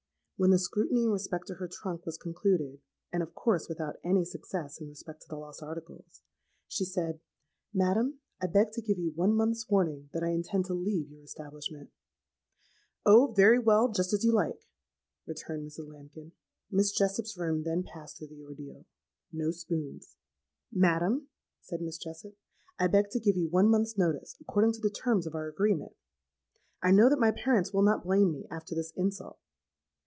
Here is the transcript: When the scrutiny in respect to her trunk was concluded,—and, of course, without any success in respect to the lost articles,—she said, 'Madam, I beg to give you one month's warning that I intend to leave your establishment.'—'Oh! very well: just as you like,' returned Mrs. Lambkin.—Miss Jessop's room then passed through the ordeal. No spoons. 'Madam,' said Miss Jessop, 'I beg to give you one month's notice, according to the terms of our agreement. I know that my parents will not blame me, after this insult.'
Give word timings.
When 0.43 0.49
the 0.49 0.57
scrutiny 0.57 1.03
in 1.03 1.09
respect 1.11 1.45
to 1.49 1.53
her 1.59 1.67
trunk 1.71 2.03
was 2.03 2.17
concluded,—and, 2.17 3.21
of 3.21 3.35
course, 3.35 3.69
without 3.69 3.97
any 4.03 4.25
success 4.25 4.81
in 4.81 4.87
respect 4.87 5.21
to 5.21 5.27
the 5.29 5.35
lost 5.35 5.61
articles,—she 5.61 6.83
said, 6.83 7.19
'Madam, 7.75 8.21
I 8.41 8.47
beg 8.47 8.71
to 8.71 8.81
give 8.81 8.97
you 8.97 9.11
one 9.11 9.35
month's 9.35 9.69
warning 9.69 10.09
that 10.13 10.23
I 10.23 10.29
intend 10.29 10.65
to 10.65 10.73
leave 10.73 11.11
your 11.11 11.21
establishment.'—'Oh! 11.21 13.33
very 13.37 13.59
well: 13.59 13.91
just 13.91 14.13
as 14.13 14.23
you 14.25 14.31
like,' 14.33 14.65
returned 15.27 15.67
Mrs. 15.69 15.87
Lambkin.—Miss 15.87 16.91
Jessop's 16.91 17.37
room 17.37 17.61
then 17.61 17.83
passed 17.83 18.17
through 18.17 18.29
the 18.29 18.41
ordeal. 18.43 18.87
No 19.31 19.51
spoons. 19.51 20.15
'Madam,' 20.71 21.27
said 21.61 21.83
Miss 21.83 21.99
Jessop, 21.99 22.35
'I 22.79 22.87
beg 22.87 23.11
to 23.11 23.19
give 23.19 23.37
you 23.37 23.47
one 23.49 23.69
month's 23.69 23.95
notice, 23.95 24.35
according 24.41 24.71
to 24.71 24.81
the 24.81 24.89
terms 24.89 25.27
of 25.27 25.35
our 25.35 25.47
agreement. 25.47 25.95
I 26.81 26.89
know 26.89 27.09
that 27.09 27.19
my 27.19 27.29
parents 27.29 27.71
will 27.71 27.83
not 27.83 28.03
blame 28.03 28.31
me, 28.31 28.47
after 28.49 28.73
this 28.73 28.91
insult.' 28.95 29.37